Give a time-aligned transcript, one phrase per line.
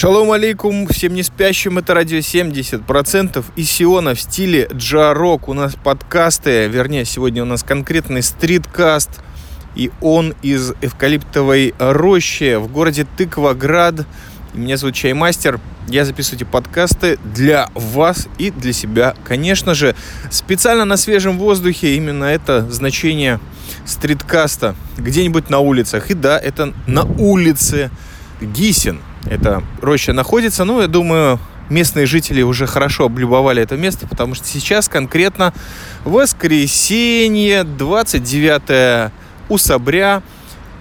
[0.00, 5.46] Шалом алейкум всем не спящим, это радио 70% из Сиона в стиле джарок.
[5.46, 9.20] У нас подкасты, вернее, сегодня у нас конкретный стриткаст,
[9.74, 14.06] и он из эвкалиптовой рощи в городе Тыкваград.
[14.54, 15.60] Меня зовут Чаймастер.
[15.86, 19.14] Я записываю эти подкасты для вас и для себя.
[19.22, 19.94] Конечно же,
[20.30, 23.38] специально на свежем воздухе именно это значение
[23.84, 24.74] стриткаста.
[24.96, 26.10] Где-нибудь на улицах.
[26.10, 27.90] И да, это на улице
[28.40, 29.00] Гисин.
[29.26, 30.64] Эта роща находится.
[30.64, 31.38] Ну, я думаю,
[31.68, 35.52] местные жители уже хорошо облюбовали это место, потому что сейчас конкретно
[36.04, 39.12] воскресенье, 29
[39.48, 40.22] усобря.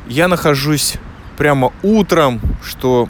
[0.08, 0.96] Я нахожусь
[1.38, 3.08] прямо утром, что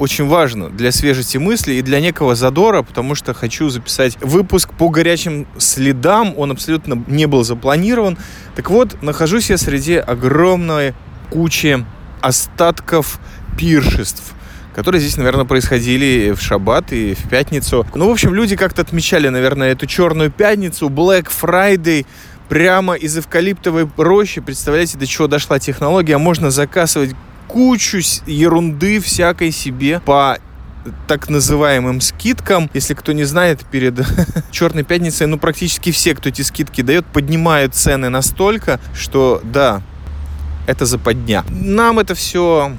[0.00, 4.88] очень важно для свежести мысли и для некого задора, потому что хочу записать выпуск по
[4.88, 6.32] горячим следам.
[6.38, 8.16] Он абсолютно не был запланирован.
[8.56, 10.94] Так вот, нахожусь я среди огромной
[11.30, 11.84] кучи
[12.22, 13.20] остатков
[13.60, 14.34] пиршеств
[14.72, 17.84] которые здесь, наверное, происходили в шаббат и в пятницу.
[17.92, 22.06] Ну, в общем, люди как-то отмечали, наверное, эту черную пятницу, Black Friday,
[22.48, 24.40] прямо из эвкалиптовой рощи.
[24.40, 26.18] Представляете, до чего дошла технология?
[26.18, 27.10] Можно заказывать
[27.48, 30.38] кучу ерунды всякой себе по
[31.08, 32.70] так называемым скидкам.
[32.72, 34.00] Если кто не знает, перед
[34.50, 39.82] Черной пятницей, ну, практически все, кто эти скидки дает, поднимают цены настолько, что, да,
[40.66, 41.44] это западня.
[41.50, 42.72] Нам это все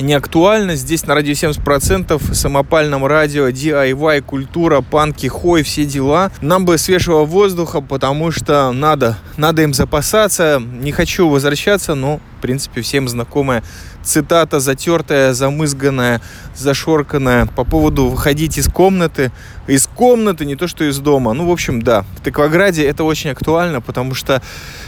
[0.00, 0.76] не актуально.
[0.76, 6.30] Здесь на радио 70% самопальном радио, DIY, культура, панки, хой, все дела.
[6.40, 10.60] Нам бы свежего воздуха, потому что надо, надо им запасаться.
[10.60, 13.62] Не хочу возвращаться, но, в принципе, всем знакомая
[14.02, 16.20] цитата затертая, замызганная,
[16.54, 19.32] зашорканная по поводу выходить из комнаты.
[19.66, 21.32] Из комнаты, не то что из дома.
[21.32, 24.42] Ну, в общем, да, в Тыкваграде это очень актуально, потому что,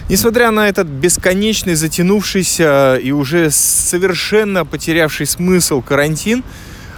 [0.09, 6.43] несмотря на этот бесконечный, затянувшийся и уже совершенно потерявший смысл карантин,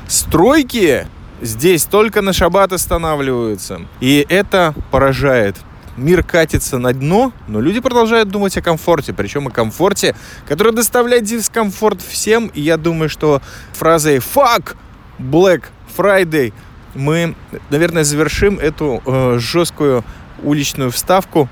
[0.09, 1.07] стройки
[1.43, 3.83] здесь только на шаббат останавливаются.
[4.01, 5.57] И это поражает
[5.97, 10.15] мир катится на дно, но люди продолжают думать о комфорте, причем о комфорте,
[10.47, 12.49] который доставляет дискомфорт всем.
[12.49, 13.43] И я думаю, что
[13.73, 14.77] фразой «fuck
[15.19, 15.65] Black
[15.97, 16.53] Friday»
[16.95, 17.35] мы,
[17.71, 20.05] наверное, завершим эту э, жесткую
[20.43, 21.49] уличную вставку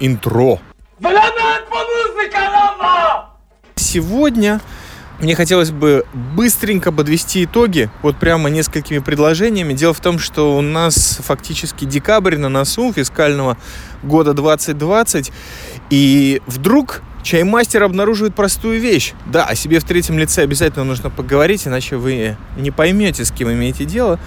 [0.00, 0.60] интро.
[3.76, 4.60] Сегодня
[5.22, 9.72] мне хотелось бы быстренько подвести итоги, вот прямо несколькими предложениями.
[9.72, 13.56] Дело в том, что у нас фактически декабрь на носу фискального
[14.02, 15.32] года 2020,
[15.90, 19.12] и вдруг чаймастер обнаруживает простую вещь.
[19.26, 23.52] Да, о себе в третьем лице обязательно нужно поговорить, иначе вы не поймете, с кем
[23.52, 24.18] имеете дело.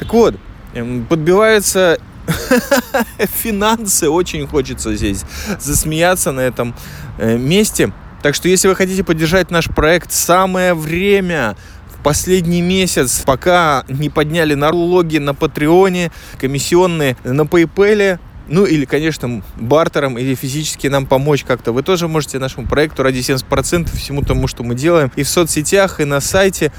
[0.00, 0.34] Так вот,
[0.74, 2.00] эм, подбиваются
[3.18, 5.24] финансы, очень хочется здесь
[5.60, 6.74] засмеяться на этом
[7.18, 7.92] э, месте–
[8.22, 11.56] так что, если вы хотите поддержать наш проект, самое время
[11.94, 19.42] в последний месяц, пока не подняли налоги на Патреоне, комиссионные на PayPal, ну или, конечно,
[19.56, 21.72] бартером или физически нам помочь как-то.
[21.72, 26.00] Вы тоже можете нашему проекту ради 70% всему тому, что мы делаем и в соцсетях,
[26.00, 26.72] и на сайте.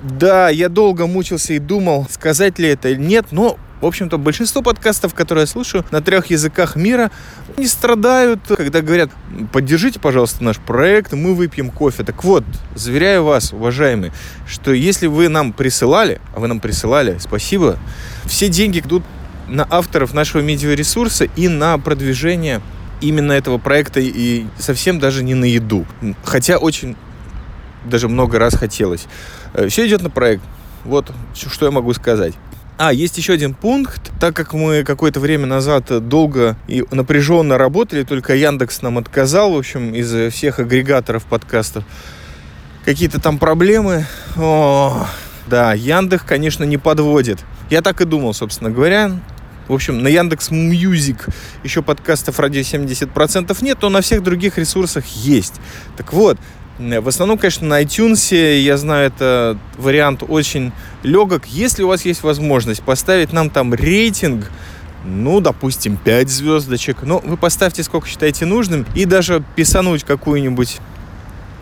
[0.00, 4.62] Да, я долго мучился и думал, сказать ли это или нет, но в общем-то, большинство
[4.62, 7.10] подкастов, которые я слушаю на трех языках мира,
[7.56, 9.10] не страдают, когда говорят,
[9.52, 12.04] поддержите, пожалуйста, наш проект, мы выпьем кофе.
[12.04, 12.44] Так вот,
[12.74, 14.12] заверяю вас, уважаемые,
[14.46, 17.78] что если вы нам присылали, а вы нам присылали, спасибо,
[18.24, 19.02] все деньги идут
[19.48, 22.60] на авторов нашего медиаресурса и на продвижение
[23.00, 25.86] именно этого проекта и совсем даже не на еду.
[26.24, 26.96] Хотя очень
[27.84, 29.06] даже много раз хотелось.
[29.54, 30.42] Э, все идет на проект.
[30.84, 32.34] Вот что я могу сказать.
[32.80, 34.12] А, есть еще один пункт.
[34.20, 39.58] Так как мы какое-то время назад долго и напряженно работали, только Яндекс нам отказал, в
[39.58, 41.82] общем, из всех агрегаторов подкастов.
[42.84, 44.06] Какие-то там проблемы.
[44.36, 45.08] О,
[45.48, 47.40] да, Яндекс, конечно, не подводит.
[47.68, 49.10] Я так и думал, собственно говоря.
[49.66, 51.26] В общем, на Яндекс Music
[51.64, 55.54] еще подкастов ради 70% нет, но на всех других ресурсах есть.
[55.96, 56.38] Так вот,
[56.78, 60.72] в основном, конечно, на iTunes, я знаю, это вариант очень
[61.02, 61.46] легок.
[61.46, 64.50] Если у вас есть возможность поставить нам там рейтинг,
[65.04, 70.78] ну, допустим, 5 звездочек, ну, вы поставьте сколько считаете нужным, и даже писануть какую-нибудь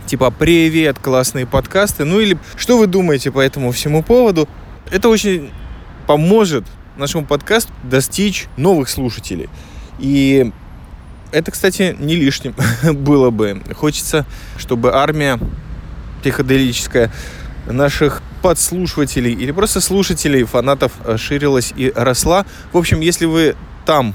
[0.05, 4.47] типа «Привет, классные подкасты», ну или что вы думаете по этому всему поводу.
[4.91, 5.51] Это очень
[6.05, 6.65] поможет
[6.95, 9.49] нашему подкасту достичь новых слушателей.
[9.99, 10.51] И
[11.31, 12.55] это, кстати, не лишним
[12.93, 13.61] было бы.
[13.75, 14.25] Хочется,
[14.57, 15.39] чтобы армия
[16.21, 17.11] психоделическая
[17.67, 22.45] наших подслушивателей или просто слушателей, фанатов э, ширилась и росла.
[22.71, 24.13] В общем, если вы там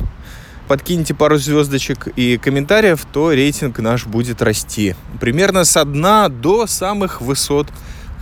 [0.68, 4.94] подкинете пару звездочек и комментариев, то рейтинг наш будет расти.
[5.20, 7.68] Примерно с дна до самых высот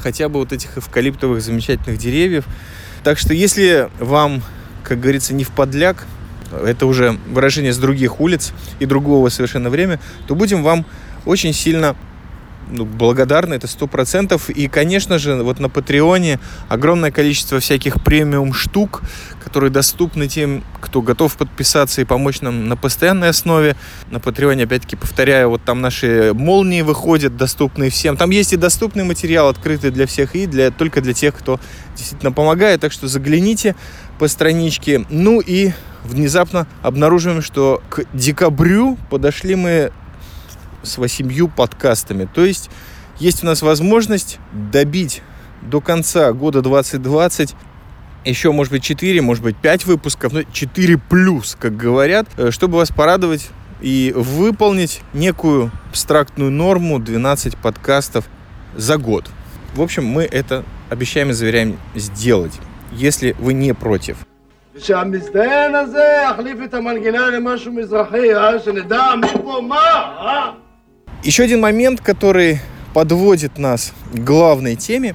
[0.03, 2.45] хотя бы вот этих эвкалиптовых замечательных деревьев.
[3.05, 4.43] Так что если вам,
[4.83, 6.07] как говорится, не в подляк,
[6.53, 10.85] это уже выражение с других улиц и другого совершенно время, то будем вам
[11.25, 11.97] очень сильно
[12.71, 14.49] ну, благодарны, это сто процентов.
[14.49, 16.39] И, конечно же, вот на Патреоне
[16.69, 19.03] огромное количество всяких премиум штук,
[19.43, 23.77] которые доступны тем, кто готов подписаться и помочь нам на постоянной основе.
[24.11, 28.17] На Патреоне, опять-таки, повторяю, вот там наши молнии выходят, доступные всем.
[28.17, 31.59] Там есть и доступный материал, открытый для всех, и для, только для тех, кто
[31.97, 32.81] действительно помогает.
[32.81, 33.75] Так что загляните
[34.21, 35.07] по страничке.
[35.09, 35.73] Ну и
[36.05, 39.93] внезапно обнаруживаем, что к декабрю подошли мы
[40.83, 42.29] с восемью подкастами.
[42.33, 42.69] То есть
[43.19, 45.23] есть у нас возможность добить
[45.63, 47.55] до конца года 2020
[48.27, 52.77] еще, может быть, 4, может быть, 5 выпусков, но 4 плюс, как говорят, э, чтобы
[52.77, 53.49] вас порадовать
[53.81, 58.27] и выполнить некую абстрактную норму 12 подкастов
[58.77, 59.31] за год.
[59.75, 62.53] В общем, мы это обещаем и заверяем сделать,
[62.93, 64.19] если вы не против.
[71.23, 72.61] Еще один момент, который
[72.95, 75.15] подводит нас к главной теме,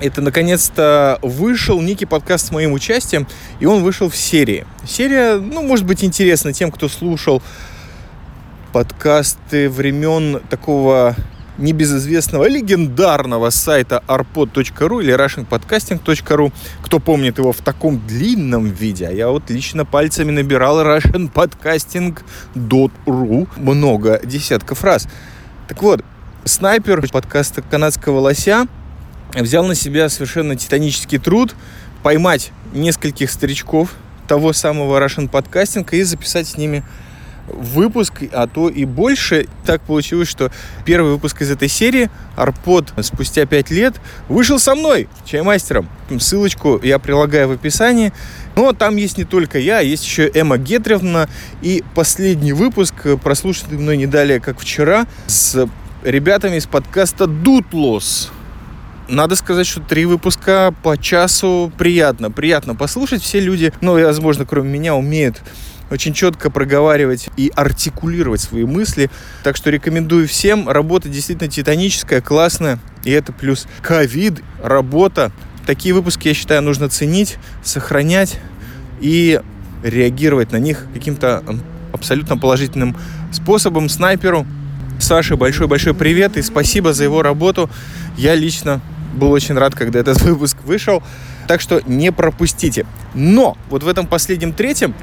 [0.00, 3.26] это наконец-то вышел некий подкаст с моим участием,
[3.58, 4.66] и он вышел в серии.
[4.86, 7.42] Серия, ну, может быть, интересна тем, кто слушал
[8.72, 11.14] подкасты времен такого
[11.60, 16.52] небезызвестного легендарного сайта arpod.ru или russianpodcasting.ru.
[16.82, 24.20] Кто помнит его в таком длинном виде, а я вот лично пальцами набирал russianpodcasting.ru много
[24.24, 25.06] десятков раз.
[25.68, 26.02] Так вот,
[26.44, 28.66] снайпер подкаста канадского лося
[29.34, 31.54] взял на себя совершенно титанический труд
[32.02, 33.94] поймать нескольких старичков
[34.26, 36.82] того самого Russian Podcasting и записать с ними
[37.48, 39.46] выпуск, а то и больше.
[39.64, 40.50] Так получилось, что
[40.84, 45.88] первый выпуск из этой серии, Арпод, спустя пять лет, вышел со мной, чаймастером.
[46.18, 48.12] Ссылочку я прилагаю в описании.
[48.56, 51.28] Но там есть не только я, есть еще Эмма Гетревна.
[51.62, 55.68] И последний выпуск, прослушанный мной не далее, как вчера, с
[56.02, 58.30] ребятами из подкаста «Дутлос».
[59.08, 62.30] Надо сказать, что три выпуска по часу приятно.
[62.30, 63.22] Приятно послушать.
[63.22, 65.42] Все люди, ну, возможно, кроме меня, умеют
[65.90, 69.10] очень четко проговаривать и артикулировать свои мысли.
[69.42, 70.68] Так что рекомендую всем.
[70.68, 72.78] Работа действительно титаническая, классная.
[73.04, 75.32] И это плюс ковид, работа.
[75.66, 78.38] Такие выпуски, я считаю, нужно ценить, сохранять
[79.00, 79.40] и
[79.82, 81.42] реагировать на них каким-то
[81.92, 82.96] абсолютно положительным
[83.32, 83.88] способом.
[83.88, 84.46] Снайперу
[85.00, 87.70] Саше большой-большой привет и спасибо за его работу.
[88.16, 88.80] Я лично
[89.14, 91.02] был очень рад, когда этот выпуск вышел.
[91.50, 92.86] Так что не пропустите.
[93.12, 94.94] Но вот в этом последнем третьем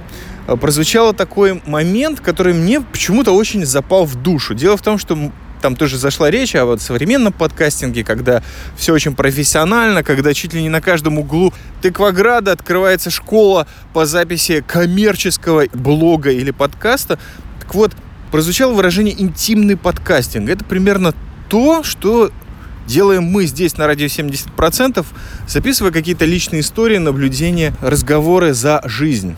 [0.47, 4.53] Э, прозвучал такой момент, который мне почему-то очень запал в душу.
[4.53, 8.43] Дело в том, что там тоже зашла речь о вот современном подкастинге, когда
[8.77, 14.63] все очень профессионально, когда чуть ли не на каждом углу Тыкваграда открывается школа по записи
[14.65, 17.19] коммерческого блога или подкаста.
[17.59, 17.91] Так вот,
[18.31, 20.49] прозвучало выражение «интимный подкастинг».
[20.49, 21.13] Это примерно
[21.49, 22.31] то, что
[22.87, 25.05] делаем мы здесь на радио 70%,
[25.47, 29.35] записывая какие-то личные истории, наблюдения, разговоры за жизнь.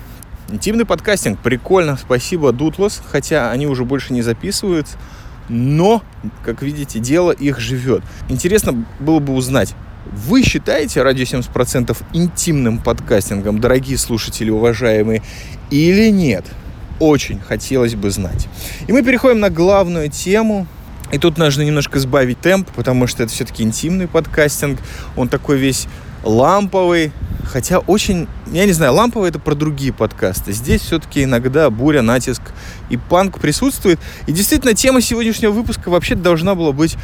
[0.49, 4.97] Интимный подкастинг, прикольно, спасибо, Дутлас, хотя они уже больше не записываются,
[5.49, 6.01] но,
[6.43, 8.03] как видите, дело их живет.
[8.29, 9.75] Интересно было бы узнать,
[10.11, 15.21] вы считаете радио 70% интимным подкастингом, дорогие слушатели, уважаемые,
[15.69, 16.45] или нет?
[16.99, 18.47] Очень хотелось бы знать.
[18.87, 20.67] И мы переходим на главную тему.
[21.11, 24.79] И тут нужно немножко сбавить темп, потому что это все-таки интимный подкастинг.
[25.15, 25.87] Он такой весь
[26.23, 27.11] ламповый,
[27.45, 30.51] хотя очень, я не знаю, ламповый это про другие подкасты.
[30.51, 32.41] Здесь все-таки иногда буря, натиск
[32.89, 33.99] и панк присутствует.
[34.27, 36.95] И действительно, тема сегодняшнего выпуска вообще должна была быть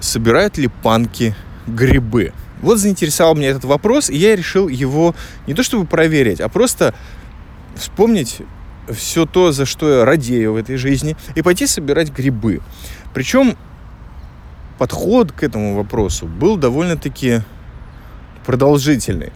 [0.00, 1.34] собирают ли панки
[1.66, 2.32] грибы?
[2.62, 5.14] Вот заинтересовал меня этот вопрос, и я решил его
[5.46, 6.94] не то чтобы проверить, а просто
[7.76, 8.38] вспомнить
[8.92, 12.60] все то, за что я радею в этой жизни, и пойти собирать грибы.
[13.14, 13.56] Причем
[14.78, 17.42] подход к этому вопросу был довольно-таки
[18.44, 19.32] продолжительный.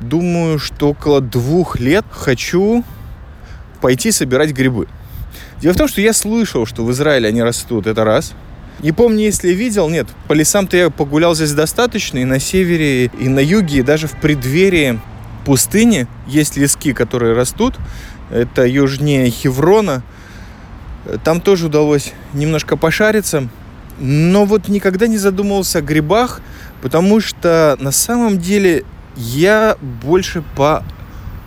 [0.00, 2.84] Думаю, что около двух лет хочу
[3.80, 4.88] пойти собирать грибы.
[5.60, 8.34] Дело в том, что я слышал, что в Израиле они растут, это раз.
[8.80, 13.28] Не помню, если видел, нет, по лесам-то я погулял здесь достаточно, и на севере, и
[13.28, 15.00] на юге, и даже в преддверии
[15.44, 17.78] пустыни есть лески, которые растут.
[18.30, 20.02] Это южнее Хеврона.
[21.24, 23.48] Там тоже удалось немножко пошариться.
[23.98, 26.40] Но вот никогда не задумывался о грибах,
[26.80, 28.84] потому что на самом деле
[29.16, 30.82] я больше по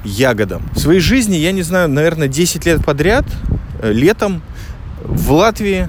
[0.04, 0.62] ягодам.
[0.74, 3.26] В своей жизни, я не знаю, наверное, 10 лет подряд,
[3.82, 4.42] э, летом
[5.04, 5.88] в Латвии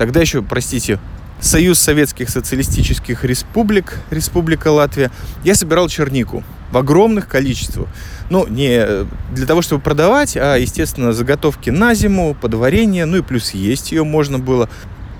[0.00, 0.98] тогда еще, простите,
[1.40, 5.10] Союз Советских Социалистических Республик, Республика Латвия,
[5.42, 7.88] я собирал чернику в огромных количествах.
[8.28, 13.50] Ну, не для того, чтобы продавать, а, естественно, заготовки на зиму, подварение, ну и плюс
[13.50, 14.68] есть ее можно было.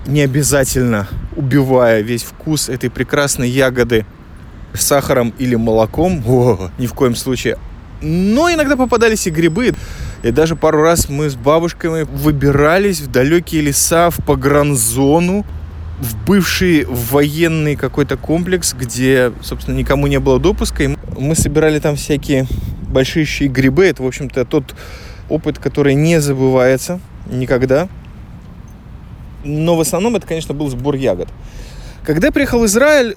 [0.05, 4.05] Не обязательно убивая весь вкус этой прекрасной ягоды
[4.73, 6.23] сахаром или молоком.
[6.25, 7.57] О, ни в коем случае.
[8.01, 9.73] Но иногда попадались и грибы.
[10.23, 15.45] И даже пару раз мы с бабушками выбирались в далекие леса, в погранзону,
[16.01, 20.83] в бывший военный какой-то комплекс, где, собственно, никому не было допуска.
[20.83, 22.47] И мы собирали там всякие
[22.89, 23.85] большие грибы.
[23.85, 24.75] Это, в общем-то, тот
[25.29, 27.87] опыт, который не забывается никогда.
[29.43, 31.29] Но в основном это, конечно, был сбор ягод.
[32.03, 33.15] Когда приехал Израиль,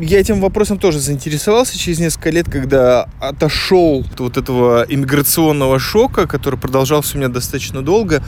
[0.00, 6.26] я этим вопросом тоже заинтересовался через несколько лет, когда отошел от вот этого иммиграционного шока,
[6.26, 8.22] который продолжался у меня достаточно долго,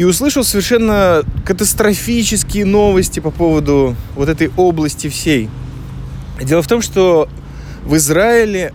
[0.00, 5.50] и услышал совершенно катастрофические новости по поводу вот этой области всей.
[6.40, 7.28] Дело в том, что
[7.84, 8.72] в Израиле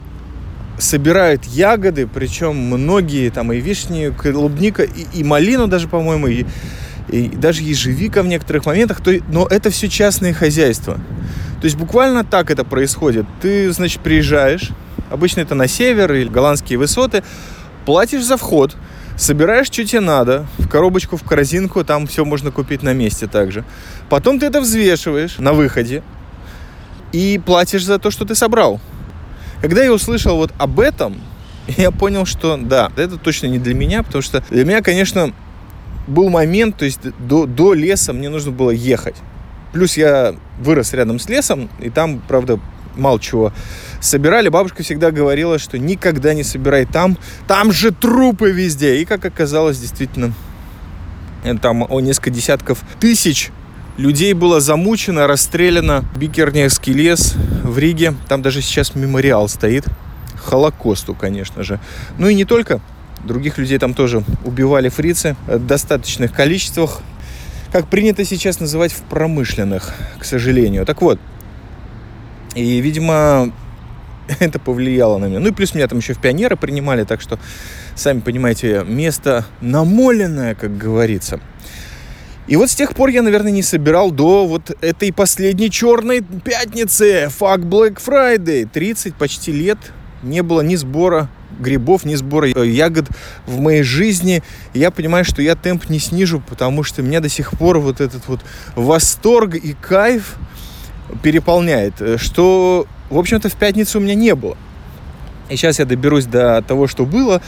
[0.77, 6.45] собирают ягоды, причем многие, там и вишни, и клубника, и, и малину даже, по-моему, и,
[7.09, 10.99] и даже ежевика в некоторых моментах, то, но это все частные хозяйства.
[11.59, 13.25] То есть буквально так это происходит.
[13.41, 14.69] Ты, значит, приезжаешь,
[15.09, 17.23] обычно это на север или голландские высоты,
[17.83, 18.75] платишь за вход,
[19.17, 23.63] собираешь, что тебе надо, в коробочку, в корзинку, там все можно купить на месте также.
[24.09, 26.03] Потом ты это взвешиваешь на выходе
[27.11, 28.79] и платишь за то, что ты собрал.
[29.61, 31.15] Когда я услышал вот об этом,
[31.77, 35.33] я понял, что да, это точно не для меня, потому что для меня, конечно,
[36.07, 39.15] был момент, то есть до, до леса мне нужно было ехать.
[39.73, 42.59] Плюс я вырос рядом с лесом, и там, правда,
[42.95, 43.51] мало чего
[44.05, 44.49] собирали.
[44.49, 48.97] Бабушка всегда говорила, что никогда не собирай там, там же трупы везде.
[48.97, 50.33] И, как оказалось, действительно,
[51.61, 53.51] там о несколько десятков тысяч
[53.97, 56.05] людей было замучено, расстреляно.
[56.15, 59.85] Бикернерский лес в Риге, там даже сейчас мемориал стоит.
[60.35, 61.79] Холокосту, конечно же.
[62.17, 62.81] Ну и не только.
[63.23, 67.01] Других людей там тоже убивали фрицы в достаточных количествах
[67.75, 70.85] как принято сейчас называть в промышленных, к сожалению.
[70.85, 71.19] Так вот,
[72.55, 73.51] и, видимо,
[74.39, 75.39] это повлияло на меня.
[75.39, 77.39] Ну и плюс меня там еще в пионеры принимали, так что,
[77.95, 81.39] сами понимаете, место намоленное, как говорится.
[82.47, 87.29] И вот с тех пор я, наверное, не собирал до вот этой последней черной пятницы.
[87.39, 88.69] Fuck Black Friday.
[88.71, 89.79] 30 почти лет
[90.21, 91.29] не было ни сбора
[91.59, 93.07] грибов, ни сбора э, ягод
[93.47, 94.43] в моей жизни.
[94.73, 98.27] Я понимаю, что я темп не снижу, потому что меня до сих пор вот этот
[98.27, 98.41] вот
[98.75, 100.35] восторг и кайф
[101.23, 104.57] переполняет, э, что, в общем-то, в пятницу у меня не было.
[105.49, 107.41] И сейчас я доберусь до того, что было.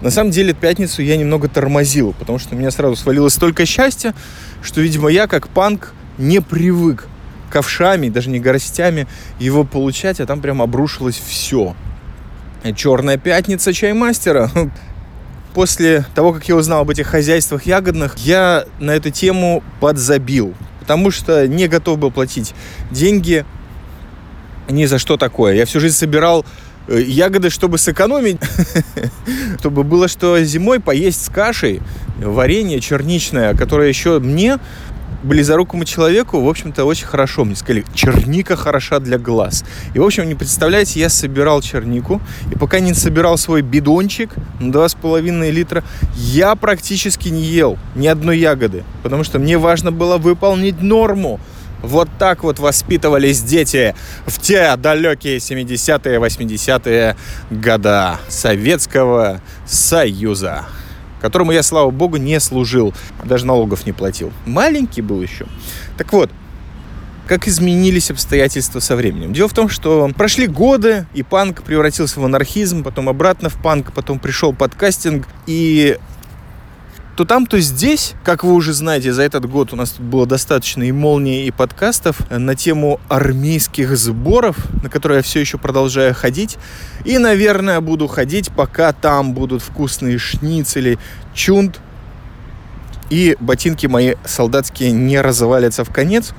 [0.00, 4.14] На самом деле, пятницу я немного тормозил, потому что у меня сразу свалилось столько счастья,
[4.62, 7.06] что, видимо, я как панк не привык
[7.50, 9.06] ковшами, даже не горстями
[9.38, 11.76] его получать, а там прям обрушилось все.
[12.74, 14.50] Черная пятница чаймастера.
[15.54, 20.54] После того, как я узнал об этих хозяйствах ягодных, я на эту тему подзабил.
[20.80, 22.54] Потому что не готов был платить
[22.90, 23.46] деньги
[24.68, 25.54] ни за что такое.
[25.54, 26.44] Я всю жизнь собирал
[26.88, 28.38] э, ягоды, чтобы сэкономить,
[29.58, 31.80] чтобы было что зимой поесть с кашей,
[32.18, 34.58] варенье черничное, которое еще мне
[35.24, 37.44] близорукому человеку, в общем-то, очень хорошо.
[37.44, 39.64] Мне сказали, черника хороша для глаз.
[39.94, 42.20] И, в общем, не представляете, я собирал чернику,
[42.52, 44.30] и пока не собирал свой бидончик
[44.60, 45.82] на 2,5 литра,
[46.16, 51.40] я практически не ел ни одной ягоды, потому что мне важно было выполнить норму.
[51.84, 53.94] Вот так вот воспитывались дети
[54.26, 57.16] в те далекие 70-е, 80-е
[57.50, 60.64] года Советского Союза
[61.20, 62.92] которому я, слава богу, не служил,
[63.24, 64.30] даже налогов не платил.
[64.44, 65.46] Маленький был еще.
[65.96, 66.30] Так вот,
[67.26, 69.32] как изменились обстоятельства со временем.
[69.32, 73.94] Дело в том, что прошли годы, и панк превратился в анархизм, потом обратно в панк,
[73.94, 75.96] потом пришел подкастинг, и
[77.16, 80.26] то там, то здесь, как вы уже знаете, за этот год у нас тут было
[80.26, 86.12] достаточно и молнии, и подкастов на тему армейских сборов, на которые я все еще продолжаю
[86.14, 86.58] ходить.
[87.04, 90.98] И, наверное, буду ходить, пока там будут вкусные шницели,
[91.34, 91.80] чунт,
[93.10, 96.32] и ботинки мои солдатские не развалятся в конец.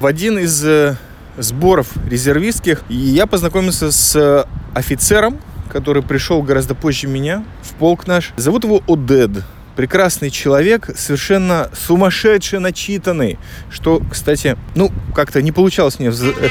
[0.00, 0.96] В один из э,
[1.38, 8.32] сборов резервистских я познакомился с офицером, который пришел гораздо позже меня в полк наш.
[8.36, 9.44] Зовут его Одед
[9.80, 13.38] прекрасный человек, совершенно сумасшедше начитанный,
[13.70, 16.22] что, кстати, ну, как-то не получалось мне вз...
[16.22, 16.50] Э,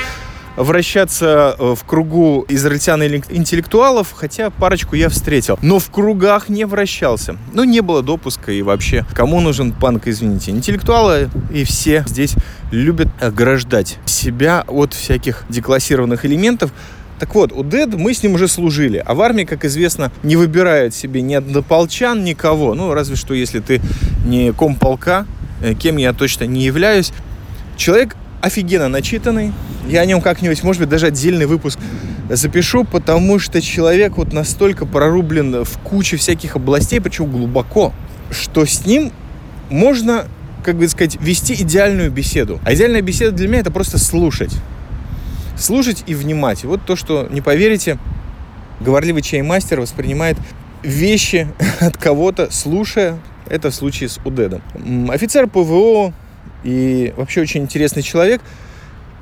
[0.57, 5.59] вращаться э, в кругу израильтян или интеллектуалов, хотя парочку я встретил.
[5.61, 7.37] Но в кругах не вращался.
[7.53, 9.05] Ну, не было допуска и вообще.
[9.13, 10.49] Кому нужен панк, извините.
[10.49, 12.33] Интеллектуалы и все здесь
[12.71, 16.71] любят ограждать себя от всяких деклассированных элементов.
[17.19, 20.37] Так вот, у Дед мы с ним уже служили, а в армии, как известно, не
[20.37, 22.73] выбирают себе ни однополчан, никого.
[22.75, 23.81] Ну, разве что, если ты
[24.25, 25.25] не комполка,
[25.61, 27.11] э, кем я точно не являюсь.
[27.75, 29.51] Человек офигенно начитанный.
[29.89, 31.77] Я о нем как-нибудь, может быть, даже отдельный выпуск
[32.29, 37.93] запишу, потому что человек вот настолько прорублен в куче всяких областей, причем глубоко,
[38.31, 39.11] что с ним
[39.69, 40.25] можно,
[40.63, 42.61] как бы сказать, вести идеальную беседу.
[42.63, 44.53] А идеальная беседа для меня это просто слушать
[45.59, 46.63] слушать и внимать.
[46.63, 47.97] Вот то, что, не поверите,
[48.79, 50.37] говорливый чаймастер воспринимает
[50.83, 51.47] вещи
[51.79, 53.19] от кого-то, слушая.
[53.47, 54.61] Это в случае с Удедом.
[55.09, 56.13] Офицер ПВО
[56.63, 58.41] и вообще очень интересный человек.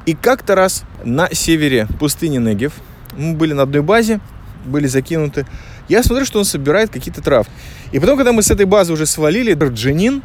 [0.05, 2.73] И как-то раз на севере пустыни Негев,
[3.17, 4.19] мы были на одной базе,
[4.65, 5.45] были закинуты,
[5.89, 7.47] я смотрю, что он собирает какие-то трав.
[7.91, 10.21] И потом, когда мы с этой базы уже свалили, Джанин,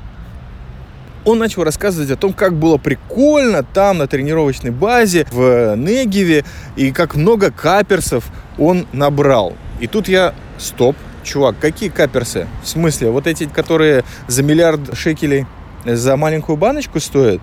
[1.25, 6.45] он начал рассказывать о том, как было прикольно там на тренировочной базе в Негеве
[6.77, 8.25] и как много каперсов
[8.59, 9.55] он набрал.
[9.81, 12.47] И тут я, стоп, чувак, какие каперсы?
[12.63, 15.47] В смысле, вот эти, которые за миллиард шекелей
[15.85, 17.41] за маленькую баночку стоят?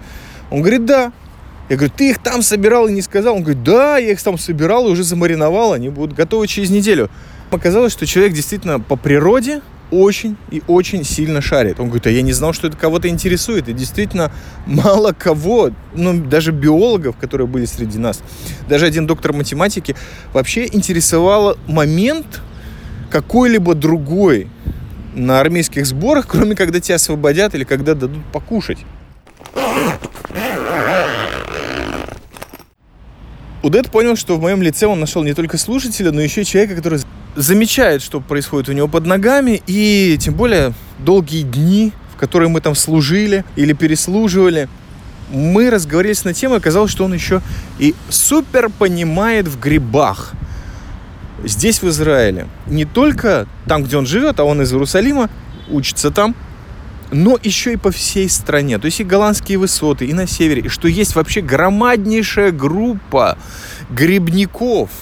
[0.50, 1.12] Он говорит, да.
[1.70, 3.36] Я говорю, ты их там собирал и не сказал?
[3.36, 7.10] Он говорит, да, я их там собирал и уже замариновал, они будут готовы через неделю.
[7.52, 11.80] Оказалось, что человек действительно по природе очень и очень сильно шарит.
[11.80, 13.70] Он говорит, а я не знал, что это кого-то интересует.
[13.70, 14.32] И действительно,
[14.66, 18.22] мало кого, ну, даже биологов, которые были среди нас,
[18.68, 19.96] даже один доктор математики,
[20.34, 22.42] вообще интересовал момент
[23.10, 24.48] какой-либо другой
[25.16, 28.80] на армейских сборах, кроме когда тебя освободят или когда дадут покушать.
[33.62, 36.76] Удет понял, что в моем лице он нашел не только слушателя, но еще и человека,
[36.76, 37.02] который
[37.36, 42.62] замечает, что происходит у него под ногами, и тем более долгие дни, в которые мы
[42.62, 44.68] там служили или переслуживали,
[45.32, 47.42] мы разговорились на тему, оказалось, что он еще
[47.78, 50.34] и супер понимает в грибах.
[51.44, 52.48] Здесь, в Израиле.
[52.68, 55.30] Не только там, где он живет, а он из Иерусалима,
[55.70, 56.36] учится там,
[57.12, 58.78] но еще и по всей стране.
[58.80, 60.64] То есть и голландские высоты, и на севере.
[60.64, 63.38] И что есть вообще громаднейшая группа
[63.90, 64.90] грибников–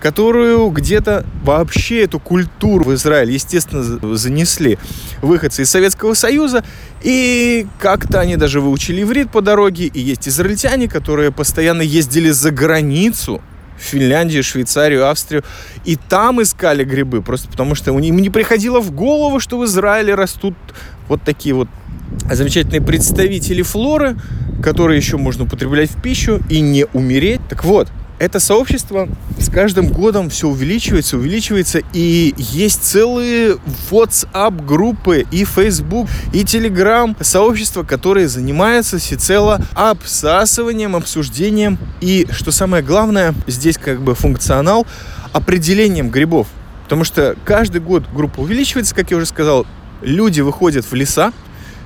[0.00, 3.82] которую где-то вообще эту культуру в Израиль, естественно,
[4.16, 4.78] занесли
[5.20, 6.64] выходцы из Советского Союза.
[7.02, 9.86] И как-то они даже выучили иврит по дороге.
[9.86, 13.42] И есть израильтяне, которые постоянно ездили за границу,
[13.78, 15.42] в Финляндию, Швейцарию, Австрию,
[15.86, 20.14] и там искали грибы, просто потому что им не приходило в голову, что в Израиле
[20.14, 20.54] растут
[21.08, 21.68] вот такие вот
[22.30, 24.16] замечательные представители флоры,
[24.62, 27.40] которые еще можно употреблять в пищу и не умереть.
[27.48, 27.88] Так вот,
[28.20, 33.56] это сообщество с каждым годом все увеличивается, увеличивается, и есть целые
[33.90, 37.16] WhatsApp группы и Facebook, и Telegram.
[37.24, 41.78] Сообщества, которые занимаются всецело обсасыванием, обсуждением.
[42.02, 44.86] И, что самое главное, здесь как бы функционал,
[45.32, 46.46] определением грибов.
[46.84, 49.66] Потому что каждый год группа увеличивается, как я уже сказал,
[50.02, 51.32] люди выходят в леса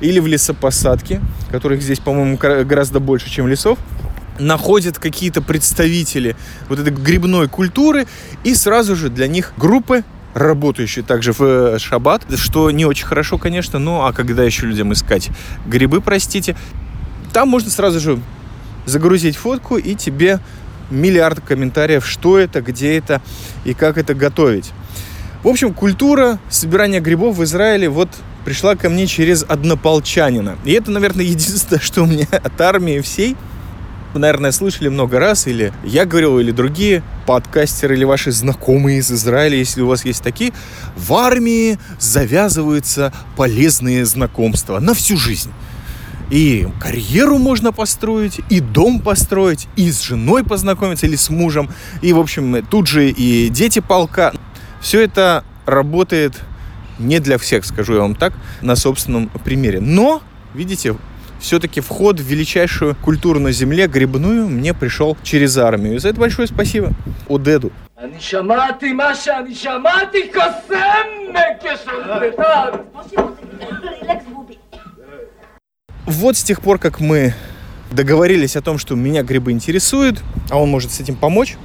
[0.00, 1.20] или в лесопосадки,
[1.52, 3.78] которых здесь, по-моему, гораздо больше, чем лесов,
[4.38, 6.36] находят какие-то представители
[6.68, 8.06] вот этой грибной культуры
[8.42, 13.38] и сразу же для них группы работающие также в э, шаббат, что не очень хорошо,
[13.38, 15.30] конечно, ну а когда еще людям искать
[15.66, 16.56] грибы, простите,
[17.32, 18.20] там можно сразу же
[18.84, 20.40] загрузить фотку и тебе
[20.90, 23.22] миллиард комментариев, что это, где это
[23.64, 24.72] и как это готовить.
[25.44, 28.08] В общем, культура собирания грибов в Израиле вот
[28.44, 30.58] пришла ко мне через однополчанина.
[30.64, 33.36] И это, наверное, единственное, что у меня от армии всей–
[34.18, 39.56] наверное, слышали много раз, или я говорил, или другие подкастеры, или ваши знакомые из Израиля,
[39.56, 40.52] если у вас есть такие,
[40.96, 45.52] в армии завязываются полезные знакомства на всю жизнь.
[46.30, 52.12] И карьеру можно построить, и дом построить, и с женой познакомиться, или с мужем, и,
[52.12, 54.32] в общем, тут же и дети полка.
[54.80, 56.34] Все это работает
[56.98, 59.80] не для всех, скажу я вам так, на собственном примере.
[59.80, 60.22] Но,
[60.54, 60.96] видите,
[61.44, 65.96] все-таки вход в величайшую культуру на земле, грибную, мне пришел через армию.
[65.96, 66.92] И за это большое спасибо
[67.28, 67.70] Одеду.
[76.06, 77.34] Вот с тех пор, как мы
[77.92, 81.56] договорились о том, что меня грибы интересуют, а он может с этим помочь,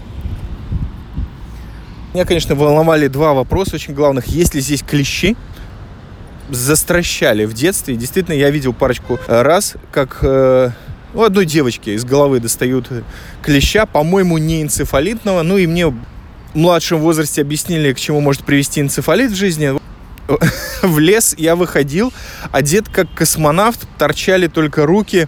[2.13, 4.25] меня, конечно, волновали два вопроса очень главных.
[4.27, 5.37] Есть ли здесь клещи?
[6.49, 7.95] Застращали в детстве.
[7.95, 10.71] Действительно, я видел парочку раз, как э,
[11.13, 12.89] У одной девочки из головы достают
[13.41, 15.43] клеща, по-моему, не энцефалитного.
[15.43, 15.95] Ну и мне в
[16.53, 19.79] младшем возрасте объяснили, к чему может привести энцефалит в жизни.
[20.83, 22.13] В лес я выходил,
[22.51, 25.27] одет как космонавт, торчали только руки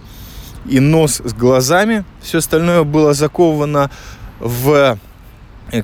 [0.68, 2.04] и нос с глазами.
[2.22, 3.90] Все остальное было заковано
[4.38, 4.96] в э,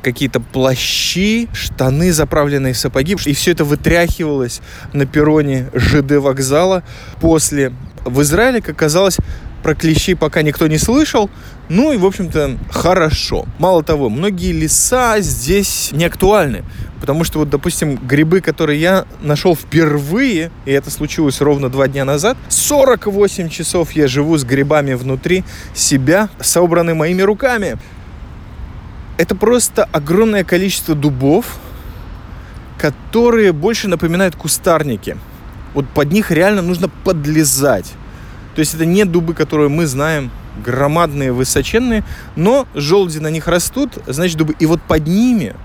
[0.03, 3.17] какие-то плащи, штаны, заправленные в сапоги.
[3.25, 4.61] И все это вытряхивалось
[4.93, 6.83] на перроне ЖД вокзала.
[7.21, 7.73] После
[8.05, 9.19] в Израиле, как оказалось,
[9.63, 11.31] про клещей пока никто не слышал.
[11.69, 13.47] Ну и, в общем-то, хорошо.
[13.59, 16.65] Мало того, многие леса здесь не актуальны.
[17.01, 22.05] Потому что, вот, допустим, грибы, которые я нашел впервые, и это случилось ровно два дня
[22.05, 27.79] назад, 48 часов я живу с грибами внутри себя, собраны моими руками.
[29.19, 31.59] Это просто огромное количество дубов,
[32.79, 35.17] которые больше напоминают кустарники.
[35.75, 37.93] Вот под них реально нужно подлезать.
[38.55, 40.31] То есть это не дубы, которые мы знаем,
[40.65, 42.05] громадные, высоченные,
[42.37, 44.55] но желуди на них растут, значит дубы.
[44.61, 45.57] И вот под ними,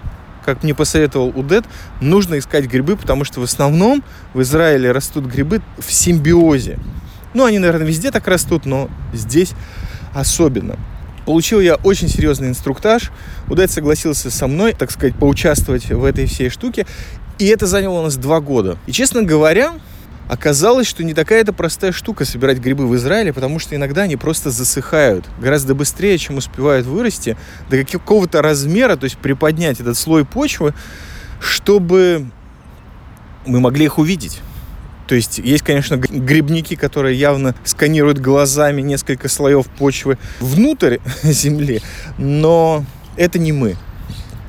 [0.43, 1.65] как мне посоветовал Удет,
[2.01, 6.79] нужно искать грибы, потому что в основном в Израиле растут грибы в симбиозе.
[7.35, 9.53] Ну, они, наверное, везде так растут, но здесь
[10.13, 10.77] особенно.
[11.25, 13.12] Получил я очень серьезный инструктаж.
[13.49, 16.86] Удет согласился со мной, так сказать, поучаствовать в этой всей штуке.
[17.39, 18.77] И это заняло у нас два года.
[18.88, 19.73] И, честно говоря,
[20.29, 24.15] Оказалось, что не такая это простая штука собирать грибы в Израиле, потому что иногда они
[24.15, 27.38] просто засыхают гораздо быстрее, чем успевают вырасти
[27.69, 30.73] до какого-то размера, то есть приподнять этот слой почвы,
[31.41, 32.25] чтобы
[33.45, 34.41] мы могли их увидеть.
[35.07, 41.81] То есть есть, конечно, грибники, которые явно сканируют глазами несколько слоев почвы внутрь земли,
[42.17, 42.85] но
[43.17, 43.75] это не мы.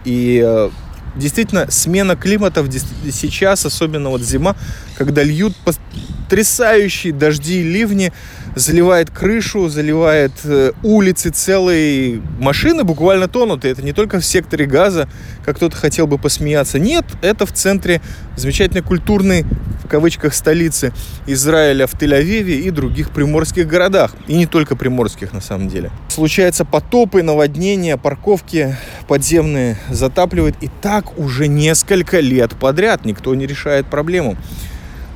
[0.05, 0.71] И э,
[1.17, 2.65] действительно смена климата
[3.11, 4.57] сейчас, особенно вот зима,
[4.97, 8.13] когда льют потрясающие дожди и ливни,
[8.55, 13.65] заливает крышу, заливает э, улицы целые, машины буквально тонут.
[13.65, 15.09] И это не только в секторе газа,
[15.45, 16.79] как кто-то хотел бы посмеяться.
[16.79, 18.01] Нет, это в центре
[18.37, 19.45] замечательной культурной,
[19.85, 20.93] в кавычках, столицы
[21.27, 24.15] Израиля в Тель-Авиве и других приморских городах.
[24.29, 25.91] И не только приморских, на самом деле.
[26.09, 28.77] Случаются потопы, наводнения, парковки
[29.09, 30.57] подземные затапливают.
[30.61, 34.37] И так уже несколько лет подряд никто не решает проблему.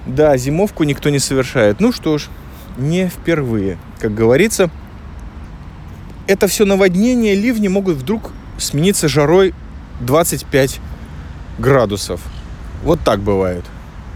[0.06, 1.80] Да, зимовку никто не совершает.
[1.80, 2.28] Ну что ж,
[2.78, 3.76] не впервые.
[3.98, 4.70] Как говорится,
[6.26, 9.54] это все наводнения, ливни могут вдруг смениться жарой
[10.00, 10.80] 25
[11.58, 12.20] градусов.
[12.82, 13.64] Вот так бывает.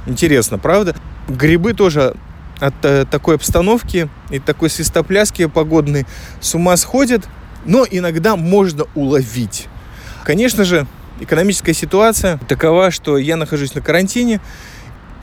[0.07, 0.95] Интересно, правда?
[1.29, 2.15] Грибы тоже
[2.61, 6.07] от э, такой обстановки и такой свистопляски погодной
[6.41, 7.29] с ума сходят,
[7.65, 9.67] но иногда можно уловить.
[10.25, 10.87] Конечно же,
[11.21, 14.41] экономическая ситуация такова, что я нахожусь на карантине,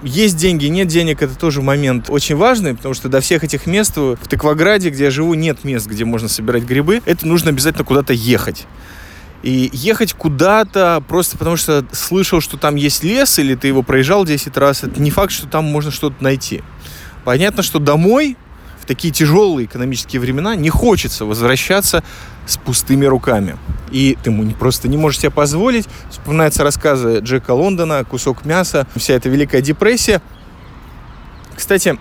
[0.04, 3.98] есть деньги, нет денег, это тоже момент очень важный, потому что до всех этих мест
[3.98, 7.02] в Тыкваграде, где я живу, нет мест, где можно собирать грибы.
[7.06, 8.66] Это нужно обязательно куда-то ехать.
[9.42, 14.26] И ехать куда-то просто потому что слышал, что там есть лес, или ты его проезжал
[14.26, 16.62] 10 раз, это не факт, что там можно что-то найти.
[17.24, 18.38] Понятно, что домой
[18.90, 22.04] такие тяжелые экономические времена не хочется возвращаться
[22.48, 23.56] с пустыми руками.
[23.92, 25.88] И ты ему просто не можешь себе позволить.
[26.10, 30.24] Вспоминаются рассказы Джека Лондона, кусок мяса, вся эта Великая депрессия.
[31.56, 32.00] Кстати,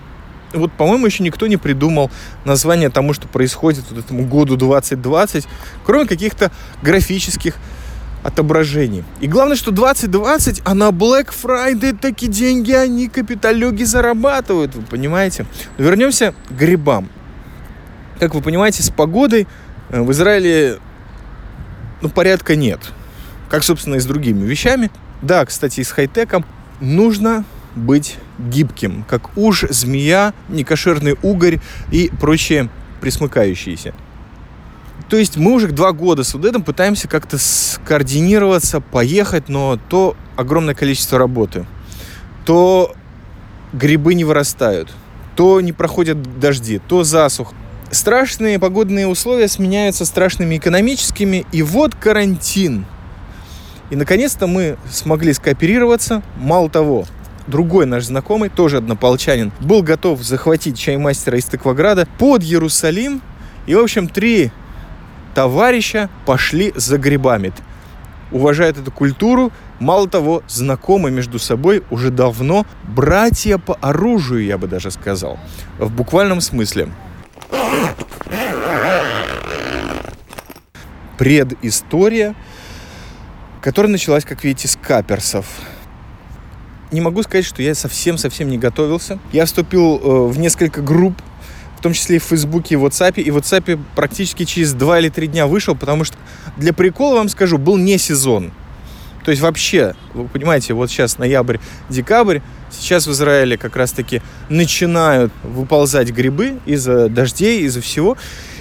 [0.54, 2.10] вот, по-моему, еще никто не придумал
[2.46, 5.46] название тому, что происходит вот этому году 2020,
[5.84, 7.56] кроме каких-то графических
[8.22, 9.04] отображений.
[9.20, 15.46] И главное, что 2020, а на Black Friday такие деньги они, капиталюги, зарабатывают, вы понимаете?
[15.78, 17.08] Вернемся к грибам.
[18.18, 19.46] Как вы понимаете, с погодой
[19.90, 20.78] Э, в Израиле
[22.00, 22.80] ну, порядка нет.
[23.48, 24.90] Как, собственно, и с другими вещами.
[25.22, 26.44] Да, кстати, и с хай-теком
[26.80, 32.68] нужно быть гибким, как уж, змея, некошерный угорь и прочие
[33.00, 33.94] присмыкающиеся.
[35.08, 40.74] То есть мы уже два года с Удетом пытаемся как-то скоординироваться, поехать, но то огромное
[40.74, 41.66] количество работы,
[42.44, 42.94] то
[43.72, 44.92] грибы не вырастают,
[45.34, 47.54] то не проходят дожди, то засух
[47.90, 52.84] страшные погодные условия сменяются страшными экономическими, и вот карантин.
[53.90, 56.22] И наконец-то мы смогли скооперироваться.
[56.36, 57.06] Мало того,
[57.46, 63.22] другой наш знакомый, тоже однополчанин, был готов захватить чаймастера из Тыкваграда под Иерусалим.
[63.66, 64.52] И, в общем, три
[65.38, 67.52] товарища пошли за грибами.
[68.32, 74.66] Уважают эту культуру, мало того, знакомы между собой уже давно, братья по оружию, я бы
[74.66, 75.38] даже сказал,
[75.78, 76.88] в буквальном смысле.
[81.16, 82.34] Предыстория,
[83.62, 85.46] которая началась, как видите, с каперсов.
[86.90, 89.20] Не могу сказать, что я совсем-совсем не готовился.
[89.30, 91.14] Я вступил э, в несколько групп
[91.78, 93.22] в том числе и в Фейсбуке, и в WhatsApp.
[93.22, 96.16] И в WhatsApp практически через 2 или 3 дня вышел, потому что
[96.56, 98.50] для прикола вам скажу, был не сезон.
[99.24, 102.40] То есть вообще, вы понимаете, вот сейчас ноябрь, декабрь,
[102.72, 108.16] сейчас в Израиле как раз-таки начинают выползать грибы из-за дождей, из-за всего.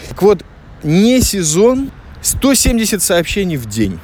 [0.10, 0.46] Так вот,
[0.84, 1.90] не сезон,
[2.22, 4.00] 170 сообщений в день.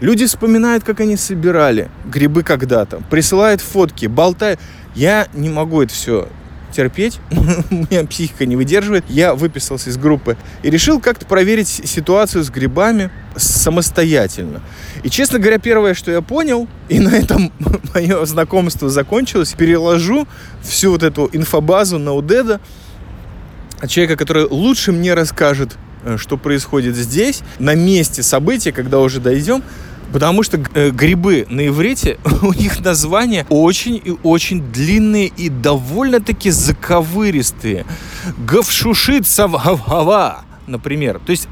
[0.00, 4.60] Люди вспоминают, как они собирали грибы когда-то, присылают фотки, болтают.
[4.94, 6.28] Я не могу это все
[6.74, 7.20] терпеть,
[7.70, 9.04] меня психика не выдерживает.
[9.08, 14.60] Я выписался из группы и решил как-то проверить ситуацию с грибами самостоятельно.
[15.02, 17.52] И, честно говоря, первое, что я понял, и на этом
[17.94, 20.26] мое знакомство закончилось, переложу
[20.62, 22.60] всю вот эту инфобазу на Удеда,
[23.88, 29.62] человека, который лучше мне расскажет, э, что происходит здесь, на месте события, когда уже дойдем,
[30.14, 36.50] Потому что э, грибы на иврите, у них названия очень и очень длинные и довольно-таки
[36.50, 37.84] заковыристые.
[38.38, 41.20] Гавшушит савгава, например.
[41.26, 41.48] То есть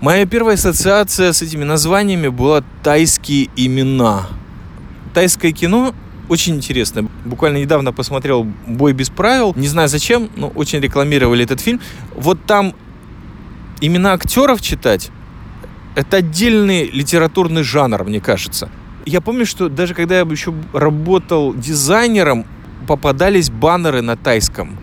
[0.00, 4.26] моя первая ассоциация с этими названиями была тайские имена.
[5.14, 5.94] Тайское кино
[6.28, 7.08] очень интересно.
[7.24, 9.52] Буквально недавно посмотрел «Бой без правил».
[9.54, 11.80] Не знаю зачем, но очень рекламировали этот фильм.
[12.16, 12.74] Вот там
[13.80, 15.12] имена актеров читать
[15.94, 18.68] это отдельный литературный жанр, мне кажется.
[19.06, 22.46] Я помню, что даже когда я еще работал дизайнером,
[22.86, 24.78] попадались баннеры на тайском.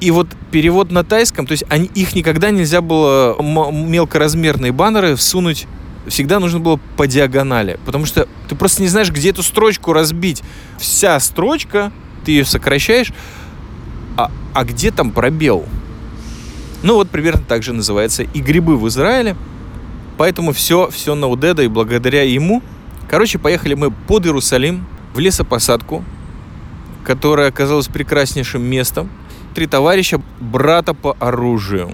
[0.00, 5.66] И вот перевод на тайском, то есть они, их никогда нельзя было мелкоразмерные баннеры всунуть
[6.06, 10.42] всегда нужно было по диагонали, потому что ты просто не знаешь, где эту строчку разбить.
[10.78, 11.92] Вся строчка,
[12.24, 13.12] ты ее сокращаешь,
[14.16, 15.66] а, а где там пробел?
[16.82, 19.36] Ну вот примерно так же называется и грибы в Израиле.
[20.20, 22.62] Поэтому все, все на Удеда, и благодаря ему.
[23.08, 26.04] Короче, поехали мы под Иерусалим, в лесопосадку,
[27.04, 29.08] которая оказалась прекраснейшим местом.
[29.54, 31.92] Три товарища, брата по оружию.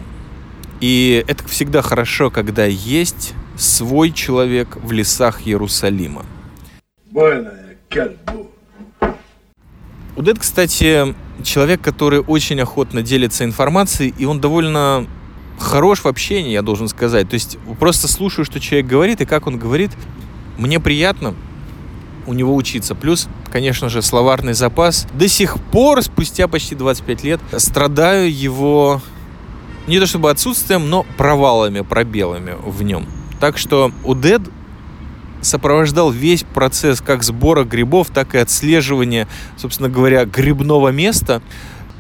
[0.81, 6.27] И это всегда хорошо, когда есть свой человек в лесах Иерусалима.
[10.17, 15.07] Удед, кстати, человек, который очень охотно делится информацией, и он довольно
[15.59, 17.29] хорош в общении, я должен сказать.
[17.29, 19.91] То есть просто слушаю, что человек говорит, и как он говорит.
[20.59, 21.35] Мне приятно
[22.27, 22.95] у него учиться.
[22.95, 25.07] Плюс, конечно же, словарный запас.
[25.15, 29.01] До сих пор, спустя почти 25 лет, страдаю его
[29.87, 33.07] не то чтобы отсутствием, но провалами, пробелами в нем.
[33.39, 34.43] Так что у Дед
[35.43, 41.41] сопровождал весь процесс как сбора грибов, так и отслеживания, собственно говоря, грибного места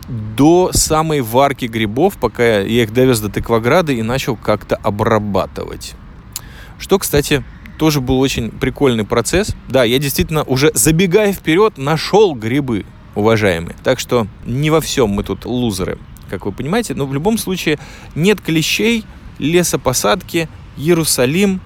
[0.08, 5.94] до самой варки грибов, пока я их довез до Тыкваграда и начал как-то обрабатывать.
[6.78, 7.42] Что, кстати,
[7.78, 9.54] тоже был очень прикольный процесс.
[9.68, 13.76] Да, я действительно уже забегая вперед нашел грибы, уважаемые.
[13.82, 15.98] Так что не во всем мы тут лузеры,
[16.30, 16.94] как вы понимаете.
[16.94, 17.78] Но в любом случае
[18.14, 19.04] нет клещей,
[19.38, 21.60] лесопосадки, Иерусалим,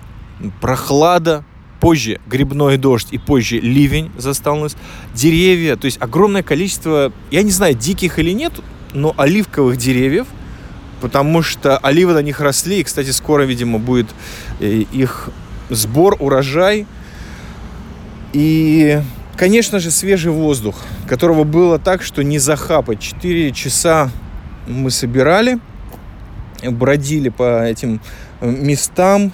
[0.60, 1.44] прохлада,
[1.80, 4.76] позже грибной дождь и позже ливень застал нас,
[5.14, 8.52] деревья, то есть огромное количество, я не знаю, диких или нет,
[8.92, 10.26] но оливковых деревьев,
[11.00, 14.08] потому что оливы на них росли, и, кстати, скоро, видимо, будет
[14.60, 15.30] э, их
[15.70, 16.86] сбор, урожай.
[18.32, 19.00] И,
[19.36, 20.76] конечно же, свежий воздух,
[21.08, 23.00] которого было так, что не захапать.
[23.00, 24.10] Четыре часа
[24.66, 25.58] мы собирали,
[26.62, 28.00] бродили по этим
[28.40, 29.32] э, местам,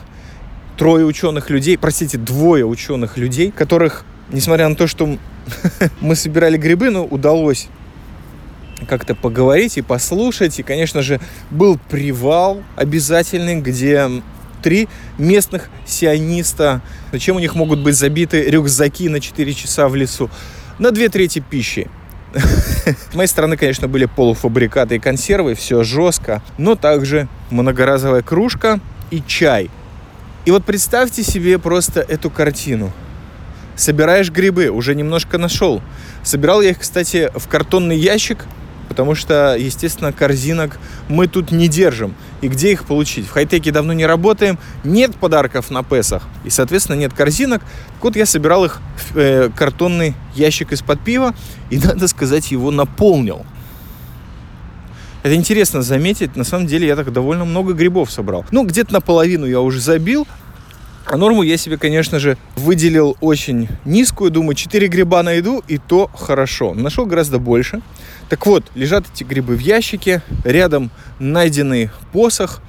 [0.77, 5.19] трое ученых людей, простите, двое ученых людей, которых, несмотря на то, что
[6.01, 7.69] мы собирали грибы, но удалось
[8.89, 10.59] как-то поговорить и послушать.
[10.59, 14.09] И, конечно же, был привал обязательный, где
[14.63, 16.83] три местных сиониста.
[17.19, 20.31] Чем у них могут быть забиты рюкзаки на 4 часа в лесу?
[20.79, 21.89] На две трети пищи.
[22.35, 29.23] С моей стороны, конечно, были полуфабрикаты и консервы, все жестко, но также многоразовая кружка и
[29.27, 29.71] чай.
[30.47, 32.93] И вот представьте себе просто эту картину.
[33.75, 35.83] Собираешь грибы, уже немножко нашел.
[36.23, 38.47] Собирал я их, кстати, в картонный ящик,
[38.89, 40.79] потому что, естественно, корзинок
[41.09, 42.15] мы тут не держим.
[42.43, 43.27] И где их получить?
[43.27, 47.63] В хай-теке давно не работаем, нет подарков на Песах, и, соответственно, нет корзинок.
[47.95, 51.35] Так вот, я собирал их в э, картонный ящик из-под пива,
[51.71, 53.45] и, надо сказать, его наполнил.
[55.27, 56.37] Это интересно заметить.
[56.37, 58.47] На самом деле я так довольно много грибов собрал.
[58.53, 60.25] Ну, где-то наполовину я уже забил.
[61.05, 64.31] А норму я себе, конечно же, выделил очень низкую.
[64.31, 66.75] Думаю, 4 гриба найду, и то хорошо.
[66.75, 67.81] Нашел гораздо больше.
[68.29, 70.23] Так вот, лежат эти грибы в ящике.
[70.45, 72.63] Рядом найденный посох,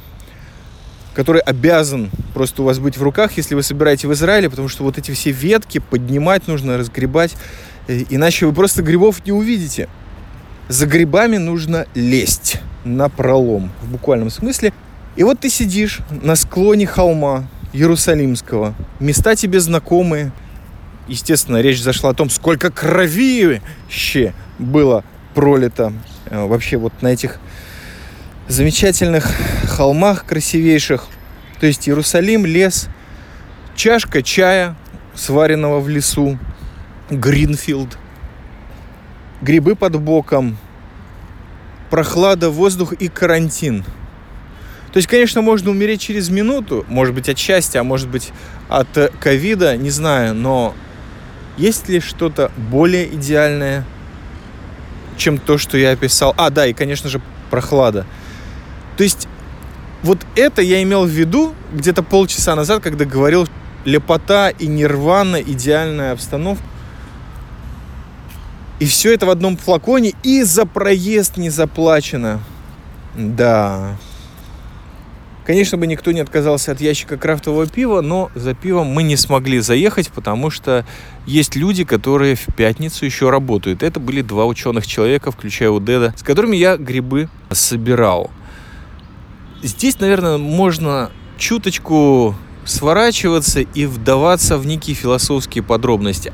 [1.14, 4.84] который обязан просто у вас быть в руках, если вы собираете в Израиле, потому что
[4.84, 7.36] вот эти все ветки поднимать нужно, разгребать,
[7.88, 9.88] э, иначе вы просто грибов не увидите.
[10.70, 14.74] За грибами нужно лезть на пролом, в буквальном смысле.
[15.16, 18.76] И вот ты сидишь на склоне холма Иерусалимского.
[19.00, 20.32] Места тебе знакомые.
[21.08, 25.94] Естественно, речь зашла о том, сколько кровище было пролито
[26.26, 27.40] э, вообще вот на этих
[28.50, 29.32] замечательных
[29.66, 31.08] холмах красивейших.
[31.62, 32.90] То есть Иерусалим, лес,
[33.76, 34.76] чашка чая,
[35.16, 36.38] сваренного в лесу,
[37.10, 37.98] Гринфилд,
[39.42, 40.58] грибы под боком,
[41.90, 43.84] прохлада, воздух и карантин.
[44.92, 48.32] То есть, конечно, можно умереть через минуту, может быть, от счастья, а может быть,
[48.70, 48.88] от
[49.20, 50.74] ковида, не знаю, но
[51.58, 53.86] есть ли что-то более идеальное,
[55.18, 56.34] чем то, что я описал?
[56.38, 58.06] А, да, и, конечно же, прохлада.
[58.96, 59.28] То есть,
[60.04, 63.48] вот это я имел в виду где-то полчаса назад, когда говорил
[63.86, 66.64] лепота и нирвана, идеальная обстановка.
[68.80, 72.40] И все это в одном флаконе, и за проезд не заплачено.
[73.16, 73.98] Да.
[75.48, 79.60] Конечно бы никто не отказался от ящика крафтового пива, но за пивом мы не смогли
[79.62, 80.86] заехать, потому что
[81.26, 83.82] есть люди, которые в пятницу еще работают.
[83.82, 88.30] Это были два ученых человека, включая Удеда, с которыми я грибы собирал.
[89.64, 92.36] Здесь, наверное, можно чуточку
[92.66, 96.34] сворачиваться и вдаваться в некие философские подробности.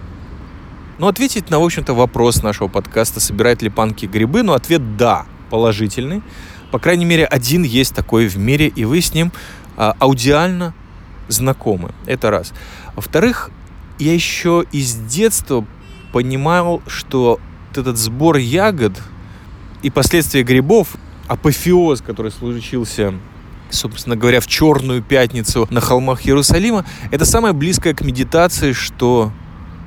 [0.97, 5.25] Но ответить на, в общем-то, вопрос нашего подкаста, собирают ли панки грибы, ну, ответ «да»,
[5.49, 6.21] положительный.
[6.71, 9.31] По крайней мере, один есть такой в мире, и вы с ним
[9.77, 10.73] а, аудиально
[11.27, 11.91] знакомы.
[12.05, 12.53] Это раз.
[12.95, 13.51] Во-вторых,
[13.99, 15.65] я еще из детства
[16.11, 18.99] понимал, что вот этот сбор ягод
[19.81, 20.95] и последствия грибов,
[21.27, 23.13] апофеоз, который случился
[23.69, 29.31] собственно говоря, в Черную пятницу на холмах Иерусалима, это самое близкое к медитации, что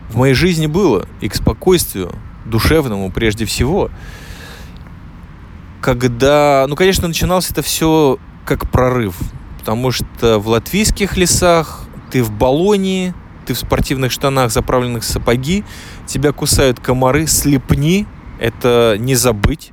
[0.08, 2.14] в моей жизни было, и к спокойствию,
[2.44, 3.90] душевному прежде всего.
[5.80, 9.16] Когда, ну, конечно, начиналось это все как прорыв,
[9.58, 13.14] потому что в латвийских лесах ты в баллонии,
[13.46, 15.64] ты в спортивных штанах, заправленных сапоги,
[16.06, 18.06] тебя кусают комары, слепни,
[18.38, 19.72] это не забыть,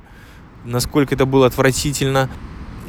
[0.64, 2.30] насколько это было отвратительно.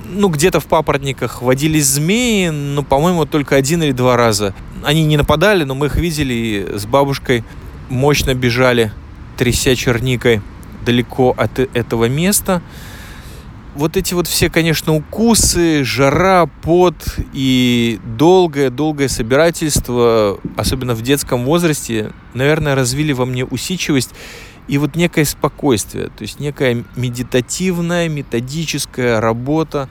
[0.08, 4.54] Ну, где-то в папоротниках водились змеи, но, по-моему, только один или два раза
[4.86, 7.44] они не нападали, но мы их видели и с бабушкой
[7.90, 8.92] мощно бежали,
[9.38, 10.42] тряся черникой
[10.86, 12.62] далеко от этого места.
[13.74, 16.96] Вот эти вот все, конечно, укусы, жара, пот
[17.34, 24.12] и долгое-долгое собирательство, особенно в детском возрасте, наверное, развили во мне усидчивость
[24.68, 29.90] и вот некое спокойствие, то есть некая медитативная, методическая работа,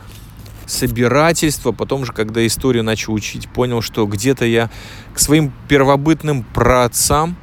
[0.66, 1.72] собирательство.
[1.72, 4.70] Потом же, когда историю начал учить, понял, что где-то я
[5.12, 7.37] к своим первобытным праотцам,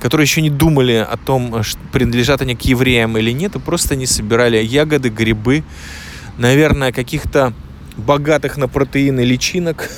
[0.00, 4.06] которые еще не думали о том, принадлежат они к евреям или нет, и просто не
[4.06, 5.64] собирали ягоды, грибы,
[6.36, 7.54] наверное, каких-то
[7.96, 9.88] богатых на протеины личинок.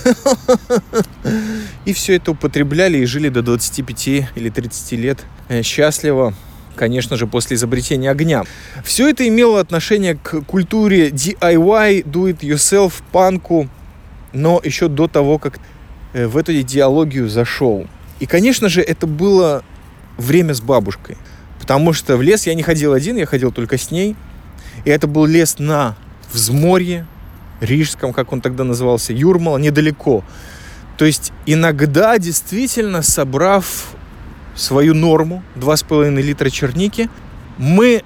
[1.87, 6.35] И все это употребляли и жили до 25 или 30 лет э, счастливо
[6.77, 8.45] конечно же, после изобретения огня.
[8.85, 13.69] Все это имело отношение к культуре DIY, do it yourself, панку,
[14.33, 15.59] но еще до того, как
[16.13, 17.87] э, в эту идеологию зашел.
[18.21, 19.65] И, конечно же, это было
[20.17, 21.17] время с бабушкой.
[21.59, 24.15] Потому что в лес я не ходил один, я ходил только с ней.
[24.85, 25.97] И это был лес на
[26.33, 27.07] взморье,
[27.61, 30.25] Рижском, как он тогда назывался, Юрмала, недалеко.
[30.99, 33.96] То есть иногда действительно, собрав
[34.57, 37.09] свою норму, 2,5 литра черники.
[37.59, 38.03] Мы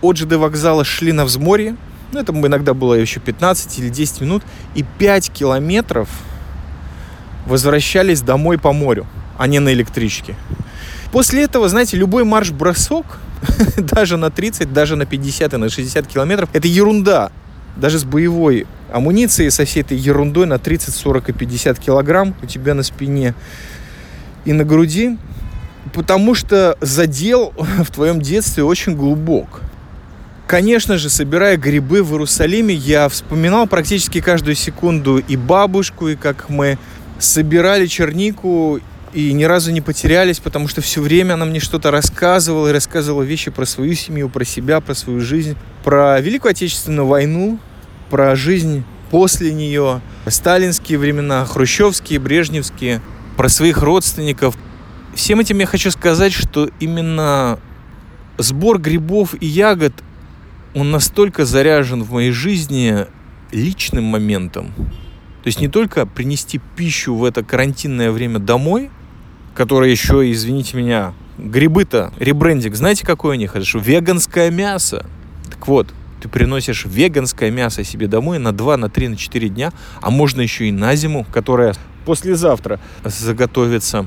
[0.00, 1.76] от ЖД вокзала шли на взморье,
[2.12, 4.42] ну, это иногда было еще 15 или 10 минут,
[4.74, 6.08] и 5 километров
[7.46, 10.34] возвращались домой по морю, а не на электричке.
[11.12, 13.18] После этого, знаете, любой марш-бросок,
[13.76, 17.30] даже на 30, даже на 50 и на 60 километров, это ерунда.
[17.76, 22.46] Даже с боевой амуницией, со всей этой ерундой на 30, 40 и 50 килограмм у
[22.46, 23.34] тебя на спине
[24.44, 25.16] и на груди
[25.92, 29.62] потому что задел в твоем детстве очень глубок.
[30.46, 36.48] Конечно же, собирая грибы в Иерусалиме, я вспоминал практически каждую секунду и бабушку, и как
[36.48, 36.78] мы
[37.18, 38.80] собирали чернику,
[39.12, 43.22] и ни разу не потерялись, потому что все время она мне что-то рассказывала, и рассказывала
[43.22, 47.58] вещи про свою семью, про себя, про свою жизнь, про Великую Отечественную войну,
[48.10, 53.00] про жизнь после нее, сталинские времена, хрущевские, брежневские,
[53.36, 54.56] про своих родственников,
[55.18, 57.58] Всем этим я хочу сказать, что именно
[58.38, 59.92] сбор грибов и ягод,
[60.76, 63.04] он настолько заряжен в моей жизни
[63.50, 64.72] личным моментом.
[64.76, 68.90] То есть не только принести пищу в это карантинное время домой,
[69.56, 73.56] которое еще, извините меня, грибы-то, ребрендинг, знаете, какой у них?
[73.56, 75.04] Это что, веганское мясо.
[75.50, 75.92] Так вот,
[76.22, 80.42] ты приносишь веганское мясо себе домой на 2, на 3, на 4 дня, а можно
[80.42, 81.74] еще и на зиму, которая
[82.06, 84.06] послезавтра заготовится.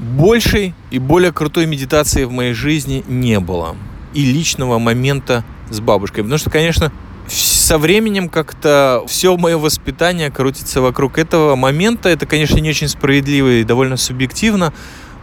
[0.00, 3.76] Большей и более крутой медитации в моей жизни не было.
[4.14, 6.22] И личного момента с бабушкой.
[6.22, 6.92] Потому что, конечно,
[7.28, 12.08] со временем как-то все мое воспитание крутится вокруг этого момента.
[12.08, 14.72] Это, конечно, не очень справедливо и довольно субъективно.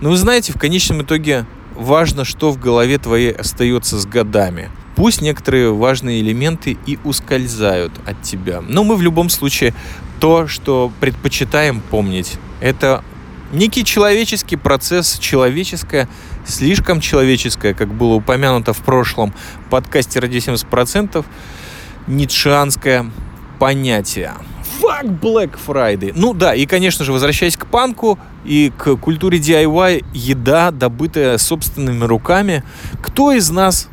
[0.02, 4.70] Но вы знаете, в конечном итоге важно, что в голове твоей остается с годами.
[4.96, 8.62] Пусть некоторые важные элементы и ускользают от тебя.
[8.62, 9.74] Но мы в любом случае
[10.20, 13.04] то, что предпочитаем помнить, это
[13.52, 16.08] некий человеческий процесс, человеческое,
[16.46, 19.34] слишком человеческое, как было упомянуто в прошлом
[19.70, 21.26] подкасте «Ради 70%»,
[22.08, 23.06] ницшеанское
[23.60, 24.34] понятие.
[24.82, 26.12] Fuck Black Friday.
[26.16, 32.04] Ну да, и, конечно же, возвращаясь к панку и к культуре DIY, еда, добытая собственными
[32.04, 32.64] руками.
[33.02, 33.90] Кто из нас,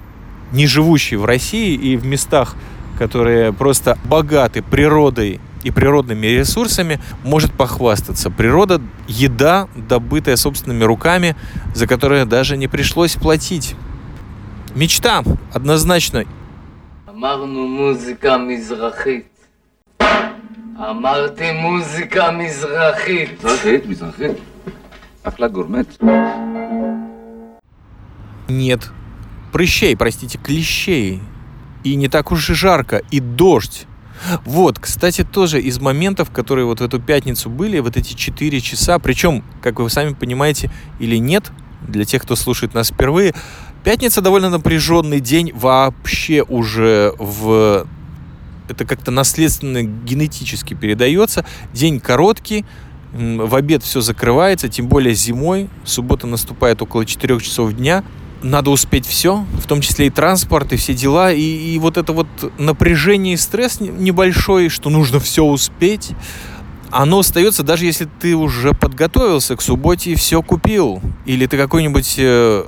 [0.53, 2.57] не живущий в России и в местах,
[2.99, 8.31] которые просто богаты природой и природными ресурсами может похвастаться.
[8.31, 11.37] Природа– еда, добытая собственными руками,
[11.75, 13.75] за которую даже не пришлось платить.
[14.75, 16.25] Мечта, однозначно.
[17.07, 19.27] Амарну музыка мизрахит.
[20.79, 23.43] Амарты музыка мизрахит.
[23.43, 24.41] Мизрахит, мизрахит.
[25.23, 25.89] Ахла гурмет.
[28.49, 28.91] Нет.
[29.53, 31.21] Прыщей, простите, клещей.
[31.85, 33.87] И не так уж и жарко, и дождь.
[34.45, 38.99] Вот, кстати, тоже из моментов, которые вот в эту пятницу были, вот эти 4 часа,
[38.99, 41.51] причем, как вы сами понимаете или нет,
[41.87, 43.35] для тех, кто слушает нас впервые,
[43.85, 47.87] пятница довольно напряженный день вообще уже в...
[48.69, 51.45] Это как-то наследственно генетически передается.
[51.73, 52.65] День короткий,
[53.13, 55.69] в обед все закрывается, тем более зимой.
[55.85, 58.05] Суббота наступает около 4 часов дня
[58.43, 62.13] надо успеть все, в том числе и транспорт, и все дела, и, и вот это
[62.13, 62.27] вот
[62.59, 66.11] напряжение и стресс небольшой, что нужно все успеть,
[66.91, 71.01] оно остается, даже если ты уже подготовился к субботе и все купил.
[71.25, 72.65] Или ты какой-нибудь э,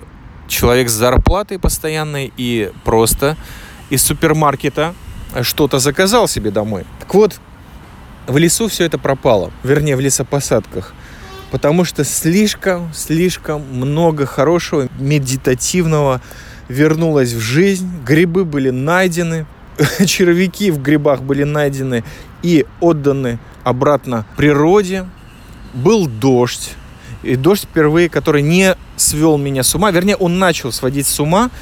[0.48, 3.36] человек с зарплатой постоянной и просто
[3.90, 4.94] из супермаркета
[5.42, 6.86] что-то заказал себе домой.
[7.00, 7.38] Так вот,
[8.26, 9.50] в лесу все это пропало.
[9.62, 10.94] Вернее, в лесопосадках
[11.54, 16.20] потому что слишком, слишком много хорошего, медитативного
[16.66, 17.88] вернулось в жизнь.
[18.04, 19.46] Грибы были найдены,
[20.04, 22.02] червяки в грибах были найдены
[22.42, 25.06] и отданы обратно природе.
[25.74, 26.72] Был дождь.
[27.22, 29.92] И дождь впервые, который не свел меня с ума.
[29.92, 31.52] Вернее, он начал сводить с ума,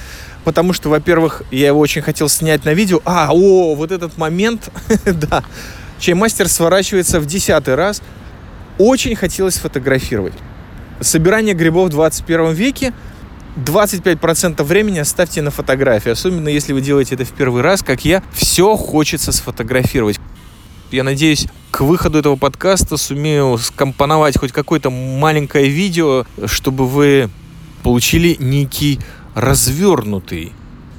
[0.44, 3.02] потому что, во-первых, я его очень хотел снять на видео.
[3.04, 4.70] А, о, вот этот момент,
[5.04, 5.44] да.
[5.98, 8.00] Чаймастер сворачивается в десятый раз–
[8.78, 10.34] очень хотелось фотографировать.
[11.00, 12.92] Собирание грибов в 21 веке
[13.56, 18.22] 25% времени оставьте на фотографии, особенно если вы делаете это в первый раз, как я,
[18.32, 20.18] все хочется сфотографировать.
[20.90, 27.30] Я надеюсь, к выходу этого подкаста сумею скомпоновать хоть какое-то маленькое видео, чтобы вы
[27.82, 29.00] получили некий
[29.34, 30.52] развернутый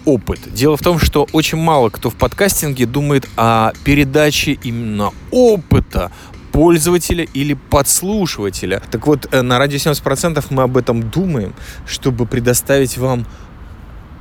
[0.06, 0.40] опыт.
[0.52, 6.12] Дело в том, что очень мало кто в подкастинге думает о передаче именно опыта,
[6.54, 8.82] пользователя или подслушивателя.
[8.92, 11.54] Так вот, э, на радио 70% мы об этом думаем,
[11.86, 13.26] чтобы предоставить вам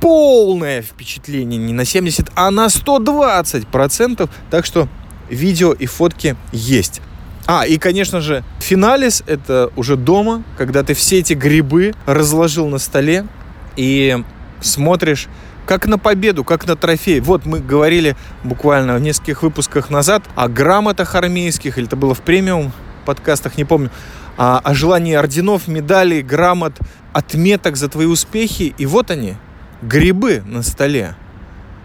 [0.01, 4.29] полное впечатление не на 70, а на 120 процентов.
[4.49, 4.89] Так что
[5.29, 7.01] видео и фотки есть.
[7.45, 12.79] А, и, конечно же, финалис— это уже дома, когда ты все эти грибы разложил на
[12.79, 13.27] столе
[13.75, 14.23] и
[14.59, 15.27] смотришь
[15.65, 17.19] как на победу, как на трофей.
[17.19, 22.21] Вот мы говорили буквально в нескольких выпусках назад о грамотах армейских, или это было в
[22.21, 22.71] премиум
[23.05, 23.89] подкастах, не помню,
[24.37, 26.73] о, о желании орденов, медалей, грамот,
[27.13, 28.73] отметок за твои успехи.
[28.77, 29.35] И вот они,
[29.81, 31.15] грибы на столе,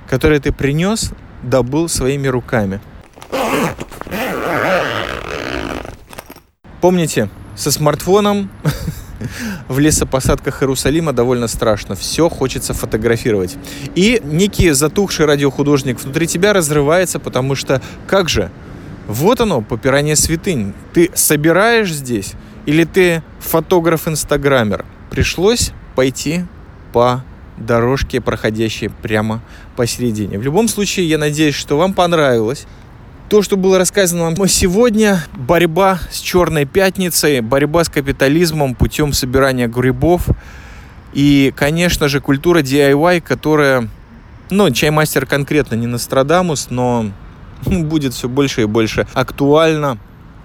[0.09, 1.12] которые ты принес,
[1.43, 2.81] добыл своими руками.
[6.81, 8.51] Помните, со смартфоном
[9.68, 11.94] в лесопосадках Иерусалима довольно страшно.
[11.94, 13.56] Все хочется фотографировать.
[13.94, 18.50] И некий затухший радиохудожник внутри тебя разрывается, потому что как же?
[19.06, 20.74] Вот оно, попирание святынь.
[20.92, 22.34] Ты собираешь здесь
[22.66, 24.84] или ты фотограф-инстаграмер?
[25.10, 26.44] Пришлось пойти
[26.92, 27.24] по
[27.56, 29.40] дорожке, проходящей прямо
[29.76, 30.38] посередине.
[30.38, 32.66] В любом случае, я надеюсь, что вам понравилось
[33.29, 39.68] то, что было рассказано вам сегодня, борьба с черной пятницей, борьба с капитализмом путем собирания
[39.68, 40.26] грибов
[41.12, 43.89] и, конечно же, культура DIY, которая,
[44.51, 47.11] ну, чаймастер конкретно не Нострадамус, но
[47.66, 49.99] будет все больше и больше актуальна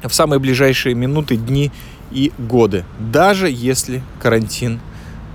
[0.03, 1.71] в самые ближайшие минуты, дни
[2.11, 4.81] и годы, даже если карантин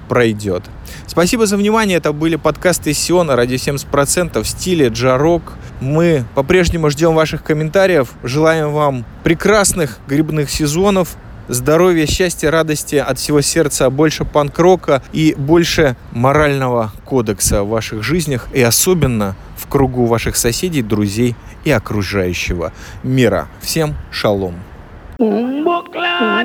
[0.09, 0.65] пройдет.
[1.07, 1.99] Спасибо за внимание.
[1.99, 5.55] Это были подкасты Сиона ради 70% в стиле джарок.
[5.80, 8.11] Мы по-прежнему ждем ваших комментариев.
[8.22, 11.16] Желаем вам прекрасных грибных сезонов,
[11.49, 18.49] здоровья, счастья, радости от всего сердца, больше панк-рока и больше морального кодекса в ваших жизнях
[18.53, 21.34] и особенно в кругу ваших соседей, друзей
[21.64, 22.72] и окружающего
[23.03, 23.49] мира.
[23.61, 24.55] Всем шалом!
[25.18, 26.45] Bukla